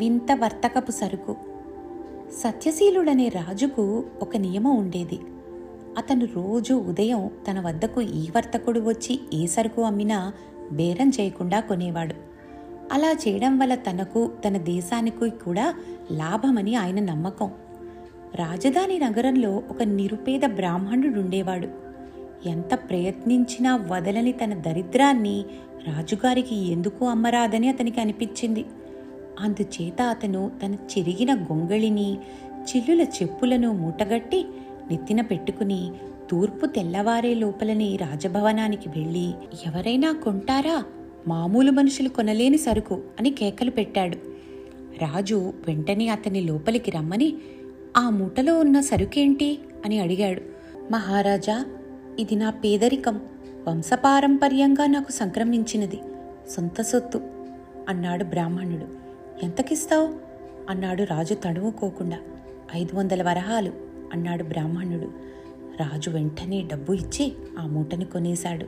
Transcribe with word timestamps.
వింత 0.00 0.32
వర్తకపు 0.32 0.90
సరుకు. 0.90 1.36
సత్యశీలుడనే 2.44 3.28
రాజుకు 3.28 4.04
ఒక 4.22 4.36
నియమం 4.36 4.76
ఉండేది. 4.76 5.18
అతను 5.98 6.24
రోజు 6.24 6.74
ఉదయం 6.74 7.30
తన 7.50 7.60
వద్దకు 7.60 8.00
ఈ 8.00 8.28
వర్తకుడు 8.36 8.80
వచ్చి 8.80 9.20
ఏ 9.34 9.46
సరుకు 9.46 9.82
అమ్మినా 9.82 10.32
బేరం 10.72 11.12
చేయకుండా 11.20 11.60
కొనేవాడు. 11.60 12.14
అలా 12.92 13.12
చేయడం 13.12 13.58
వల్ల 13.58 13.74
తనకు 13.74 14.30
తన 14.44 14.56
దేశానికి 14.56 15.30
కూడా 15.30 15.74
లాభమని 16.12 16.74
ఆయన 16.74 17.00
నమ్మకం. 17.00 17.50
రాజధాని 18.34 18.98
నగరంలో 18.98 19.62
ఒక 19.70 19.82
నిరుపేద 19.82 20.40
బ్రాహ్మణుడు 20.46 21.20
ఉండేవాడు 21.20 21.68
ఎంత 22.48 22.74
ప్రయత్నించినా 22.74 23.76
వదలని 23.76 24.32
తన 24.32 24.54
దరిద్రాన్ని 24.54 25.44
రాజుగారికి 25.86 26.56
ఎందుకు 26.70 27.04
అమ్మరాదని 27.04 27.68
అతనికి 27.68 28.00
అనిపించింది. 28.00 28.64
అందుచేత 29.40 30.02
అతను 30.02 30.50
తన 30.64 30.74
చిరిగిన 30.74 31.34
గొంగళిని 31.34 32.18
చిల్లుల 32.52 33.00
చెప్పులను 33.00 33.72
మూటగట్టి 33.72 34.46
నెత్తిన 34.90 35.20
పెట్టుకుని 35.20 35.90
తూర్పు 36.30 36.66
తెల్లవారే 36.66 37.34
లోపలని 37.34 37.96
రాజభవనానికి 37.96 38.88
వెళ్ళి 38.88 39.28
ఎవరైనా 39.66 40.12
కొంటారా? 40.12 40.84
మామూలు 41.28 41.72
మనుషులు 41.72 42.08
కొనలేని 42.08 42.58
సరుకు 42.58 43.00
అని 43.20 43.30
కేకలు 43.30 43.70
పెట్టాడు. 43.70 44.16
రాజు 45.02 45.52
వెంటనే 45.68 46.08
అతని 46.08 46.40
లోపలికి 46.40 46.90
రమ్మని 46.90 47.34
ఆ 47.96 48.10
మూటలో 48.10 48.58
ఉన్న 48.58 48.80
సరుకేంటి? 48.80 49.58
అని 49.84 49.98
అడిగాడు. 49.98 50.42
మహారాజా 50.92 51.64
ఇది 52.18 52.34
నా 52.34 52.50
పేదరికం. 52.50 53.20
వంశపారంపర్యంగా 53.68 54.86
నాకు 54.86 55.12
సంక్రమించినది. 55.12 56.00
సొంత 56.50 56.82
సొత్తు 56.82 57.20
అన్నాడు 57.88 58.24
బ్రాహ్మణుడు. 58.24 59.05
ఎంతకిస్తావు? 59.42 60.14
అన్నాడు 60.70 61.02
రాజు 61.02 61.34
తడుముకోకుండా. 61.34 62.18
ఐదు 62.74 62.96
వందల 62.96 63.22
వరహాలు 63.22 63.72
అన్నాడు 64.12 64.44
బ్రాహ్మణుడు. 64.44 65.06
రాజు 65.80 66.10
వెంటనే 66.10 66.62
డబ్బు 66.62 66.92
ఇచ్చి 66.92 67.32
ఆ 67.58 67.66
మూటని 67.66 68.04
కొనేశాడు. 68.04 68.64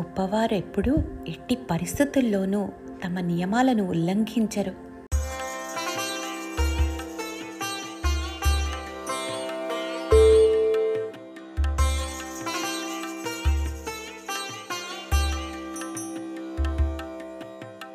గొప్పవారెప్పుడూ 0.00 0.96
ఎట్టి 1.28 1.58
పరిస్థితుల్లోనూ 1.70 2.68
తమ 3.04 3.20
నియమాలను 3.20 3.88
ఉల్లంఘించరు. 3.88 4.72